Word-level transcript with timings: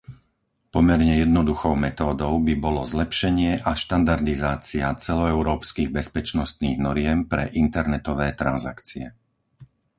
Pomerne 0.75 1.13
jednoduchou 1.23 1.73
metódou 1.87 2.33
by 2.47 2.53
bolo 2.65 2.81
zlepšenie 2.93 3.51
a 3.61 3.71
štandardizácia 3.83 4.87
celoeurópskych 5.05 5.89
bezpečnostných 5.97 6.77
noriem 6.87 7.17
pre 7.31 7.43
internetové 7.63 8.27
transakcie. 8.41 9.05